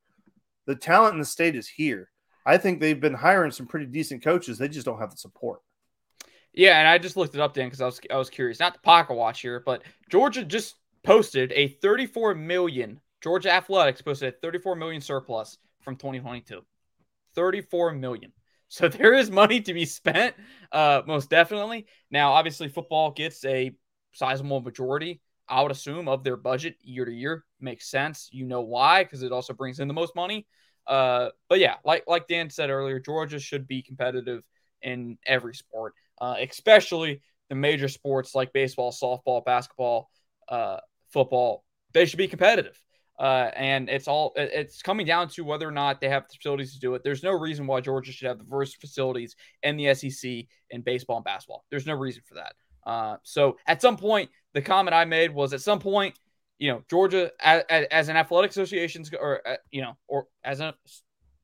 [0.66, 2.10] the talent in the state is here.
[2.46, 4.56] I think they've been hiring some pretty decent coaches.
[4.56, 5.60] They just don't have the support.
[6.54, 8.60] Yeah, and I just looked it up then because I was I was curious.
[8.60, 13.00] Not the pocket watch here, but Georgia just posted a 34 million.
[13.20, 16.62] Georgia Athletics posted a 34 million surplus from 2022.
[17.34, 18.32] 34 million.
[18.68, 20.34] So there is money to be spent,
[20.72, 21.86] uh, most definitely.
[22.10, 23.70] Now, obviously, football gets a
[24.12, 27.44] sizable majority, I would assume, of their budget year to year.
[27.60, 28.28] Makes sense.
[28.32, 29.04] You know why?
[29.04, 30.48] Because it also brings in the most money.
[30.86, 34.42] Uh, but yeah, like like Dan said earlier, Georgia should be competitive
[34.82, 40.10] in every sport, uh, especially the major sports like baseball, softball, basketball,
[40.48, 40.78] uh,
[41.12, 41.64] football.
[41.92, 42.80] They should be competitive.
[43.18, 46.74] Uh, and it's all it's coming down to whether or not they have the facilities
[46.74, 47.02] to do it.
[47.02, 51.16] There's no reason why Georgia should have the worst facilities in the SEC in baseball
[51.16, 51.64] and basketball.
[51.70, 52.52] There's no reason for that.
[52.84, 56.14] Uh, so at some point, the comment I made was at some point
[56.58, 60.74] you know, Georgia as, as an athletic association, or uh, you know, or as a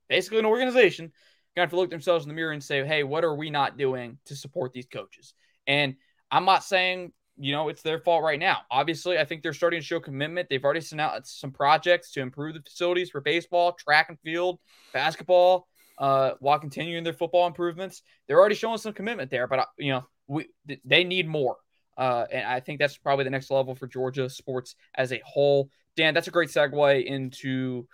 [0.08, 1.12] basically an organization,
[1.54, 3.76] to have to look themselves in the mirror and say, hey, what are we not
[3.76, 5.34] doing to support these coaches?
[5.66, 5.96] And
[6.30, 8.58] I'm not saying you know it's their fault right now.
[8.70, 10.48] Obviously, I think they're starting to show commitment.
[10.48, 14.58] They've already sent out some projects to improve the facilities for baseball, track and field,
[14.92, 15.66] basketball,
[15.98, 18.02] uh, while continuing their football improvements.
[18.26, 20.48] They're already showing some commitment there, but uh, you know, we
[20.84, 21.56] they need more.
[21.96, 25.70] Uh, and I think that's probably the next level for Georgia sports as a whole.
[25.96, 27.86] Dan, that's a great segue into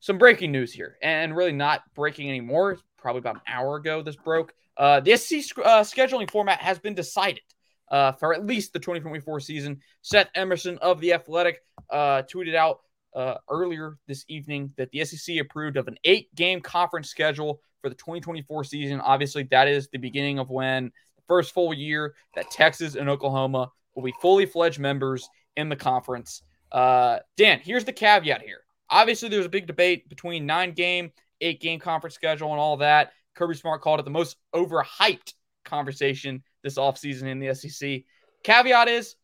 [0.00, 2.78] some breaking news here, and really not breaking anymore.
[2.98, 4.54] Probably about an hour ago, this broke.
[4.76, 7.42] Uh, the SC uh, scheduling format has been decided
[7.90, 9.80] uh, for at least the 2024 season.
[10.02, 12.80] Seth Emerson of the Athletic uh, tweeted out
[13.14, 17.94] uh, earlier this evening that the SEC approved of an eight-game conference schedule for the
[17.94, 19.00] 2024 season.
[19.00, 20.92] Obviously, that is the beginning of when
[21.28, 26.42] first full year that Texas and Oklahoma will be fully fledged members in the conference.
[26.70, 28.60] Uh, Dan, here's the caveat here.
[28.90, 31.10] Obviously, there's a big debate between nine game,
[31.40, 33.12] eight game conference schedule, and all that.
[33.34, 35.34] Kirby Smart called it the most overhyped
[35.64, 38.02] conversation this offseason in the SEC.
[38.44, 39.16] Caveat is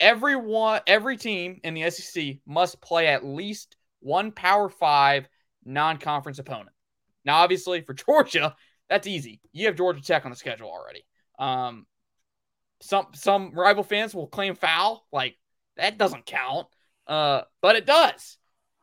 [0.00, 5.28] everyone, every team in the SEC must play at least one Power Five
[5.64, 6.70] non conference opponent.
[7.24, 8.56] Now, obviously, for Georgia,
[8.88, 9.40] that's easy.
[9.52, 11.04] You have Georgia Tech on the schedule already.
[11.38, 11.86] Um,
[12.80, 15.36] some some rival fans will claim foul, like
[15.76, 16.66] that doesn't count,
[17.06, 18.38] uh, but it does.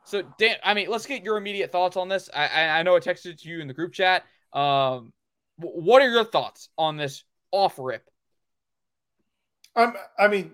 [0.05, 2.29] So, Dan, I mean, let's get your immediate thoughts on this.
[2.33, 4.23] I, I, know I texted to you in the group chat.
[4.53, 5.11] Um,
[5.57, 8.07] what are your thoughts on this off rip?
[9.75, 10.51] Um, I mean,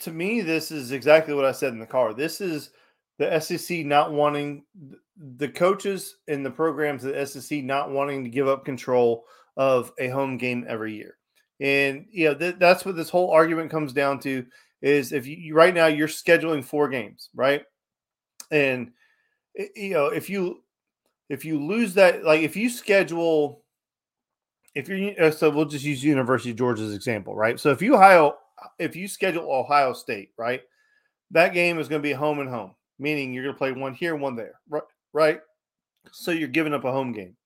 [0.00, 2.14] to me, this is exactly what I said in the car.
[2.14, 2.70] This is
[3.18, 4.64] the SEC not wanting
[5.16, 9.24] the coaches in the programs the SEC not wanting to give up control
[9.56, 11.16] of a home game every year.
[11.60, 14.44] And you know th- that's what this whole argument comes down to
[14.82, 17.62] is if you right now you're scheduling four games, right?
[18.50, 18.92] And
[19.74, 20.62] you know if you
[21.28, 23.64] if you lose that, like if you schedule,
[24.74, 27.58] if you're uh, so we'll just use University of Georgia's example, right?
[27.58, 28.36] So if you Ohio,
[28.78, 30.62] if you schedule Ohio State, right,
[31.30, 33.94] that game is going to be home and home, meaning you're going to play one
[33.94, 34.82] here, one there, right?
[35.12, 35.40] Right.
[36.12, 37.36] So you're giving up a home game.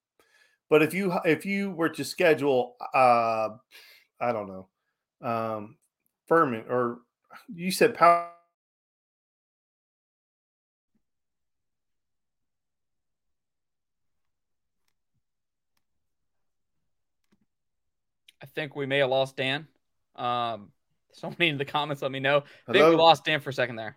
[0.71, 3.51] But if you if you were to schedule, uh,
[4.21, 4.69] I don't know,
[5.29, 5.77] um,
[6.29, 7.01] Furman or
[7.53, 8.31] you said power.
[18.43, 19.67] I think we may have lost Dan.
[20.15, 20.71] Um,
[21.13, 22.45] somebody in the comments let me know.
[22.69, 23.97] I think we lost Dan for a second there.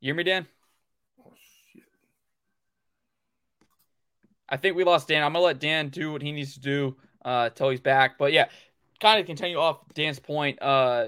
[0.00, 0.46] You hear me, Dan?
[4.48, 5.22] I think we lost Dan.
[5.22, 8.18] I'm gonna let Dan do what he needs to do uh, till he's back.
[8.18, 8.46] But yeah,
[9.00, 10.60] kind of continue off Dan's point.
[10.62, 11.06] Uh,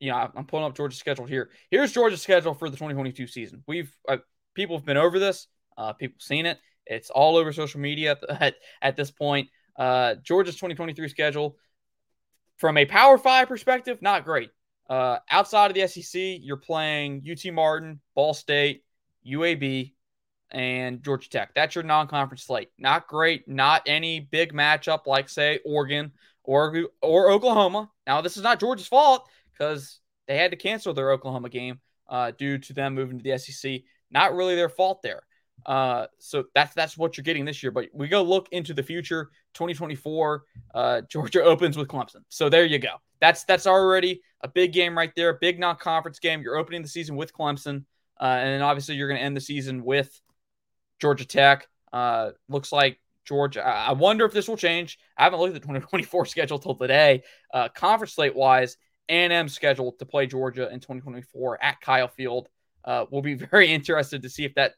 [0.00, 1.50] you know, I'm pulling up Georgia's schedule here.
[1.70, 3.62] Here's Georgia's schedule for the 2022 season.
[3.68, 4.18] We've uh,
[4.54, 5.46] people have been over this.
[5.78, 6.58] Uh, people seen it.
[6.86, 9.48] It's all over social media at, at this point.
[9.76, 11.56] Uh, Georgia's 2023 schedule,
[12.56, 14.50] from a Power Five perspective, not great.
[14.90, 18.84] Uh, outside of the SEC, you're playing UT Martin, Ball State,
[19.26, 19.92] UAB,
[20.52, 21.54] and Georgia Tech.
[21.54, 22.70] That's your non-conference slate.
[22.78, 23.48] Not great.
[23.48, 26.12] Not any big matchup like say Oregon
[26.44, 27.90] or or Oklahoma.
[28.06, 32.32] Now this is not Georgia's fault because they had to cancel their Oklahoma game uh,
[32.36, 33.80] due to them moving to the SEC.
[34.10, 35.22] Not really their fault there.
[35.64, 37.72] Uh, so that's that's what you're getting this year.
[37.72, 39.30] But we go look into the future.
[39.54, 42.22] 2024, uh, Georgia opens with Clemson.
[42.28, 42.96] So there you go.
[43.20, 45.34] That's that's already a big game right there.
[45.34, 46.42] Big non-conference game.
[46.42, 47.84] You're opening the season with Clemson,
[48.20, 50.20] uh, and then obviously you're going to end the season with
[51.02, 51.68] Georgia Tech.
[51.92, 53.62] Uh, looks like Georgia.
[53.62, 54.98] I wonder if this will change.
[55.18, 57.24] I haven't looked at the 2024 schedule till today.
[57.52, 62.48] Uh, conference slate wise, A&M scheduled to play Georgia in 2024 at Kyle Field.
[62.84, 64.74] Uh, we'll be very interested to see if that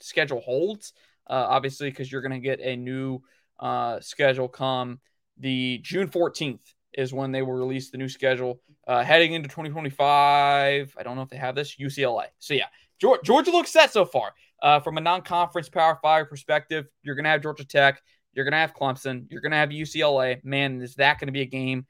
[0.00, 0.92] schedule holds.
[1.30, 3.22] Uh, obviously, because you're going to get a new
[3.60, 5.00] uh, schedule come
[5.38, 6.60] the June 14th
[6.94, 8.60] is when they will release the new schedule.
[8.86, 12.24] Uh, heading into 2025, I don't know if they have this UCLA.
[12.38, 12.66] So yeah,
[12.98, 14.32] Georgia looks set so far.
[14.62, 18.52] Uh, from a non-conference Power Five perspective, you're going to have Georgia Tech, you're going
[18.52, 20.42] to have Clemson, you're going to have UCLA.
[20.44, 21.86] Man, is that going to be a game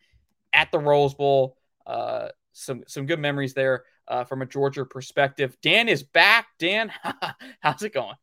[0.53, 1.57] at the Rose Bowl?
[1.87, 5.57] Uh, some some good memories there uh, from a Georgia perspective.
[5.63, 6.47] Dan is back.
[6.59, 6.93] Dan,
[7.61, 8.17] how's it going?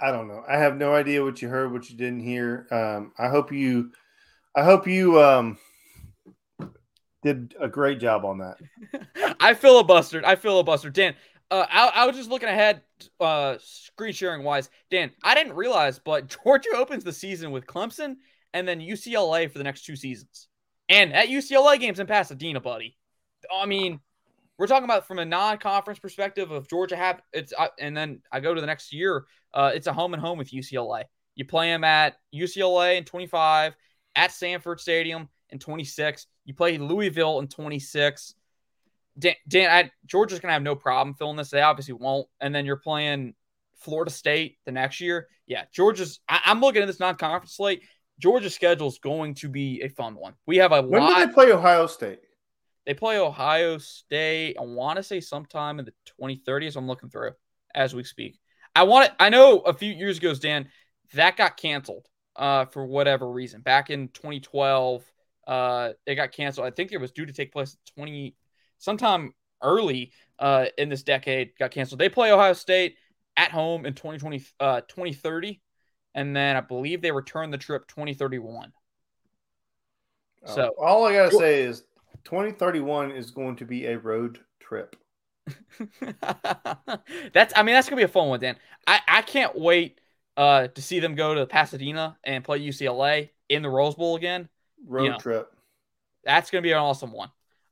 [0.00, 0.44] I don't know.
[0.48, 2.66] I have no idea what you heard, what you didn't hear.
[2.70, 3.90] Um, I hope you,
[4.54, 5.58] I hope you um,
[7.22, 8.58] did a great job on that.
[9.40, 10.24] I filibustered.
[10.24, 10.92] I filibustered.
[10.92, 11.14] Dan,
[11.50, 12.82] uh, I, I, was just looking ahead,
[13.20, 14.68] uh, screen sharing wise.
[14.90, 18.16] Dan, I didn't realize, but Georgia opens the season with Clemson
[18.52, 20.48] and then UCLA for the next two seasons.
[20.88, 22.96] And at UCLA games in Pasadena, buddy.
[23.54, 24.00] I mean,
[24.58, 28.40] we're talking about from a non-conference perspective of Georgia have it's uh, and then I
[28.40, 29.24] go to the next year.
[29.54, 31.04] Uh, it's a home and home with UCLA.
[31.34, 33.76] You play them at UCLA in 25,
[34.16, 36.26] at Sanford Stadium in 26.
[36.44, 38.34] You play Louisville in 26.
[39.18, 41.50] Dan, Dan I, Georgia's gonna have no problem filling this.
[41.50, 42.28] They obviously won't.
[42.40, 43.34] And then you're playing
[43.78, 45.28] Florida State the next year.
[45.46, 46.20] Yeah, Georgia's.
[46.28, 47.82] I, am looking at this non-conference slate.
[48.18, 50.34] Georgia's schedule is going to be a fun one.
[50.46, 51.10] We have a when lot.
[51.10, 52.20] When do they play Ohio State?
[52.84, 54.56] They play Ohio State.
[54.58, 56.76] I want to say sometime in the 2030s.
[56.76, 57.32] I'm looking through
[57.74, 58.38] as we speak.
[58.74, 59.10] I want.
[59.10, 60.68] to, I know a few years ago, Dan,
[61.14, 63.60] that got canceled uh, for whatever reason.
[63.60, 65.04] Back in 2012,
[65.46, 66.66] uh, it got canceled.
[66.66, 68.34] I think it was due to take place 20
[68.78, 72.00] sometime early uh, in this decade got canceled.
[72.00, 72.96] They play Ohio State
[73.36, 75.60] at home in 2020, uh, 2030,
[76.14, 78.72] and then I believe they return the trip 2031.
[80.46, 81.84] So all I gotta say is
[82.24, 84.96] 2031 is going to be a road trip.
[87.32, 88.56] that's I mean that's gonna be a fun one, Dan.
[88.86, 90.00] I, I can't wait
[90.36, 94.48] uh, to see them go to Pasadena and play UCLA in the Rose Bowl again.
[94.86, 95.52] Road you know, trip.
[96.24, 97.30] That's gonna be an awesome one.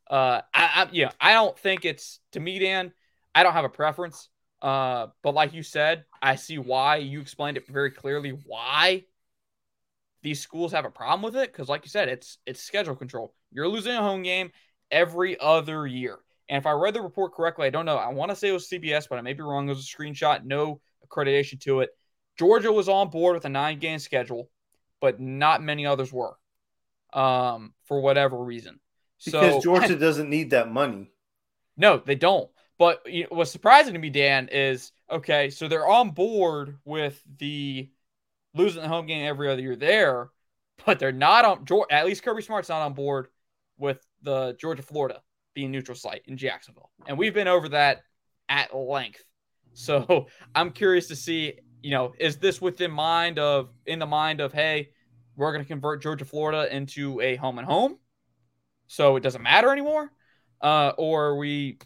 [0.09, 2.93] Uh, I, I yeah, I don't think it's to me, Dan.
[3.35, 4.29] I don't have a preference.
[4.63, 8.31] Uh, but like you said, I see why you explained it very clearly.
[8.31, 9.05] Why
[10.23, 11.53] these schools have a problem with it?
[11.53, 13.35] Because like you said, it's it's schedule control.
[13.53, 14.51] You're losing a home game
[14.91, 16.19] every other year.
[16.49, 17.97] And if I read the report correctly, I don't know.
[17.97, 19.67] I want to say it was CBS, but I may be wrong.
[19.67, 21.91] It was a screenshot, no accreditation to it.
[22.39, 24.51] Georgia was on board with a nine game schedule,
[25.01, 26.37] but not many others were,
[27.13, 28.79] um, for whatever reason.
[29.25, 31.11] Because so, Georgia doesn't need that money.
[31.77, 32.51] No, they don't.
[32.79, 35.51] But you know, what's surprising to me, Dan, is okay.
[35.51, 37.91] So they're on board with the
[38.55, 40.31] losing the home game every other year there,
[40.85, 41.67] but they're not on.
[41.91, 43.29] At least Kirby Smart's not on board
[43.79, 45.23] with the Georgia Florida
[45.55, 48.03] being neutral site in Jacksonville, and we've been over that
[48.49, 49.25] at length.
[49.73, 54.41] So I'm curious to see, you know, is this within mind of in the mind
[54.41, 54.91] of hey,
[55.37, 57.99] we're going to convert Georgia Florida into a home and home,
[58.87, 60.11] so it doesn't matter anymore,
[60.61, 61.79] uh, or are we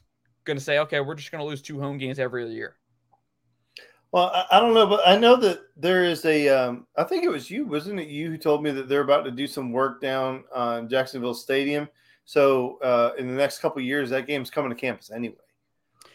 [0.45, 2.77] going to say okay, we're just going to lose two home games every year?
[4.13, 6.49] Well, I, I, don't know, but I know that there is a.
[6.49, 8.09] Um, I think it was you, wasn't it?
[8.09, 11.89] You who told me that they're about to do some work down on Jacksonville Stadium.
[12.25, 15.37] So uh, in the next couple years, that game's coming to campus anyway.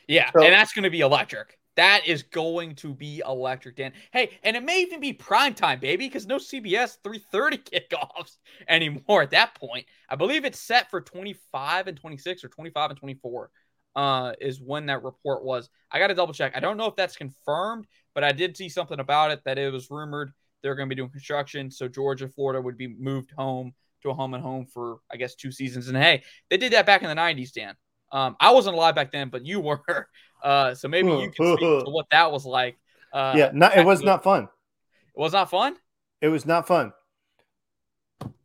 [0.08, 1.58] Yeah, so, and that's going to be electric.
[1.76, 3.94] That is going to be electric, Dan.
[4.12, 7.58] Hey, and it may even be prime time, baby, because no CBS 3:30
[7.92, 9.86] kickoffs anymore at that point.
[10.10, 13.50] I believe it's set for 25 and 26 or 25 and 24
[13.96, 15.70] uh, is when that report was.
[15.92, 16.54] I got to double check.
[16.56, 19.72] I don't know if that's confirmed, but I did see something about it that it
[19.72, 20.32] was rumored
[20.66, 21.70] they're going to be doing construction.
[21.70, 25.36] So Georgia, Florida would be moved home to a home and home for, I guess,
[25.36, 25.90] two seasons.
[25.90, 27.76] And hey, they did that back in the 90s, Dan.
[28.12, 29.82] Um, I wasn't alive back then, but you were.
[30.44, 32.78] Uh, so maybe you can speak to what that was like.
[33.12, 34.44] Uh, yeah, not, it was not fun.
[34.44, 35.76] It was not fun?
[36.22, 36.94] It was not fun.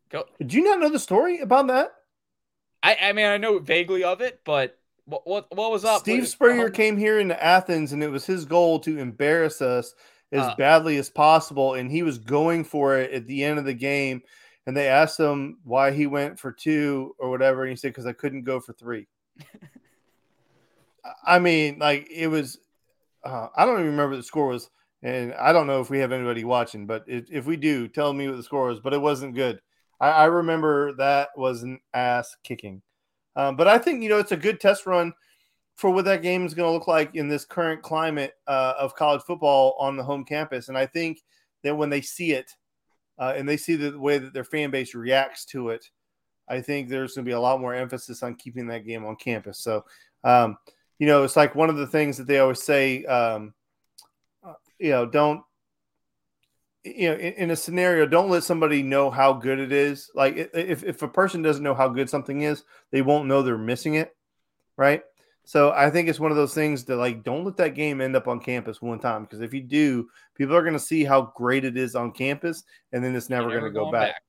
[0.08, 0.24] Go.
[0.38, 1.92] Did you not know the story about that?
[2.82, 6.00] I, I mean, I know vaguely of it, but what what, what was up?
[6.00, 9.94] Steve Spurrier um, came here into Athens, and it was his goal to embarrass us
[10.32, 13.64] as uh, badly as possible, and he was going for it at the end of
[13.64, 14.22] the game.
[14.66, 18.06] And they asked him why he went for two or whatever, and he said because
[18.06, 19.08] I couldn't go for three.
[21.26, 22.58] I mean, like it was.
[23.22, 24.70] Uh, I don't even remember the score was,
[25.02, 28.14] and I don't know if we have anybody watching, but if, if we do, tell
[28.14, 28.80] me what the score was.
[28.80, 29.60] But it wasn't good.
[30.00, 32.82] I, I remember that was an ass kicking.
[33.36, 35.12] Um, but I think you know it's a good test run
[35.80, 38.94] for what that game is going to look like in this current climate uh, of
[38.94, 40.68] college football on the home campus.
[40.68, 41.22] And I think
[41.62, 42.50] that when they see it
[43.18, 45.86] uh, and they see the way that their fan base reacts to it,
[46.48, 49.16] I think there's going to be a lot more emphasis on keeping that game on
[49.16, 49.58] campus.
[49.58, 49.84] So,
[50.24, 50.56] um,
[50.98, 53.54] you know, it's like one of the things that they always say, um,
[54.44, 55.42] uh, you know, don't
[56.84, 60.10] you know, in, in, a scenario, don't let somebody know how good it is.
[60.14, 63.58] Like if, if a person doesn't know how good something is, they won't know they're
[63.58, 64.16] missing it.
[64.76, 65.02] Right.
[65.44, 68.14] So I think it's one of those things that like don't let that game end
[68.14, 71.32] up on campus one time because if you do, people are going to see how
[71.34, 74.12] great it is on campus, and then it's never, never going to go back.
[74.12, 74.22] back.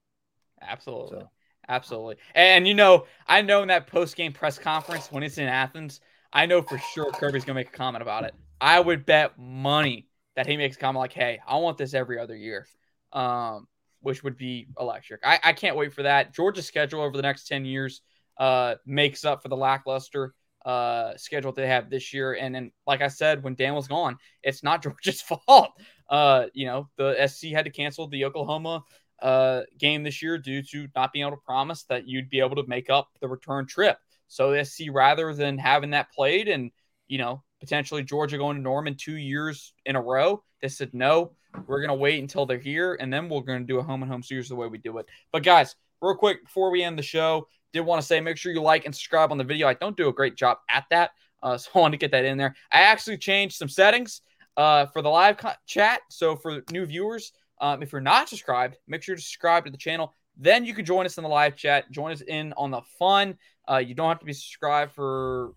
[0.62, 1.30] Absolutely, so.
[1.72, 2.18] Absolutely.
[2.36, 6.02] And you know, I know in that post game press conference when it's in Athens,
[6.34, 8.34] I know for sure Kirby's to make a comment about it.
[8.60, 12.20] I would bet money that he makes a comment like, "Hey, I want this every
[12.20, 12.68] other year,"
[13.14, 13.70] um,
[14.02, 15.22] which would be electric.
[15.26, 16.34] I, I can't wait for that.
[16.34, 18.02] Georgia's schedule over the next ten years
[18.38, 20.34] uh, makes up for the lackluster
[20.66, 22.34] uh, schedule they have this year.
[22.34, 25.72] And then, like I said, when Dan was gone, it's not Georgia's fault.
[26.10, 28.84] Uh, you know, the SEC had to cancel the Oklahoma
[29.22, 32.56] uh, game this year due to not being able to promise that you'd be able
[32.56, 33.98] to make up the return trip.
[34.28, 36.72] So SEC, rather than having that played and
[37.08, 40.44] you know potentially Georgia going to Norman two years in a row.
[40.62, 41.34] They said, no,
[41.68, 44.02] we're going to wait until they're here, and then we're going to do a home
[44.02, 45.06] and home series the way we do it.
[45.32, 48.52] But, guys, real quick before we end the show, did want to say make sure
[48.52, 49.68] you like and subscribe on the video.
[49.68, 52.26] I don't do a great job at that, uh, so I wanted to get that
[52.26, 52.56] in there.
[52.72, 54.22] I actually changed some settings
[54.58, 56.02] uh, for the live co- chat.
[56.10, 59.78] So, for new viewers, um, if you're not subscribed, make sure to subscribe to the
[59.78, 60.14] channel.
[60.36, 61.90] Then you can join us in the live chat.
[61.92, 63.38] Join us in on the fun.
[63.70, 65.54] Uh, you don't have to be subscribed for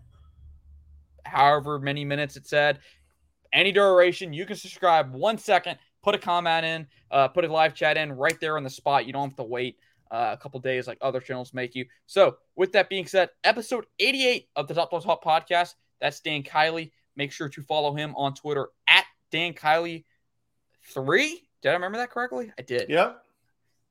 [1.25, 2.81] however many minutes it said.
[3.53, 7.75] Any duration, you can subscribe one second, put a comment in, uh, put a live
[7.75, 9.07] chat in right there on the spot.
[9.07, 9.79] You don't have to wait
[10.11, 11.87] uh, a couple days like other channels make you.
[12.07, 15.75] So, with that being said, episode 88 of the Top Top Top podcast.
[16.01, 16.93] That's Dan Kiley.
[17.17, 20.05] Make sure to follow him on Twitter at Dan Kiley
[20.93, 21.49] three.
[21.65, 22.53] Did I remember that correctly?
[22.57, 22.89] I did.
[22.89, 23.25] Yep.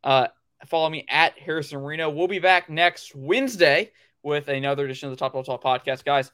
[0.01, 0.27] Uh,
[0.67, 2.09] follow me at Harrison Reno.
[2.09, 6.31] We'll be back next Wednesday with another edition of the Top Top Top podcast, guys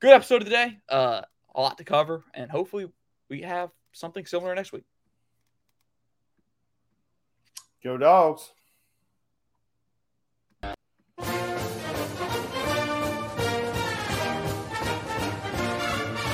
[0.00, 0.78] good episode of the day.
[0.88, 1.20] Uh,
[1.54, 2.86] a lot to cover, and hopefully
[3.28, 4.84] we have something similar next week.
[7.84, 8.52] Go dogs.